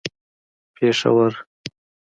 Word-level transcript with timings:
پېښور 0.77 1.33